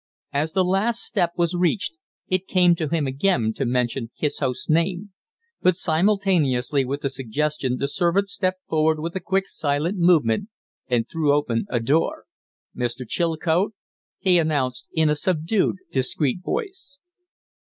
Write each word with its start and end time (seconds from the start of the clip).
As 0.33 0.53
the 0.53 0.63
last 0.63 1.03
step 1.03 1.33
was 1.37 1.53
reached 1.53 1.93
it 2.27 2.47
came 2.47 2.73
to 2.73 2.87
him 2.87 3.05
again 3.05 3.53
to 3.53 3.65
mention 3.67 4.09
his 4.15 4.39
host's 4.39 4.67
name; 4.67 5.13
but 5.61 5.75
simultaneously 5.77 6.83
with 6.83 7.01
the 7.01 7.09
suggestion 7.11 7.77
the 7.77 7.87
servant 7.87 8.27
stepped 8.27 8.65
forward 8.67 8.99
with 8.99 9.15
a 9.15 9.19
quick, 9.19 9.47
silent 9.47 9.99
movement 9.99 10.49
and 10.87 11.07
threw 11.07 11.31
open 11.31 11.67
a 11.69 11.79
door. 11.79 12.25
"Mr. 12.75 13.07
Chilcote!" 13.07 13.75
he 14.17 14.39
announced, 14.39 14.87
in 14.91 15.07
a 15.07 15.15
subdued, 15.15 15.75
discreet 15.91 16.39
voice. 16.43 16.97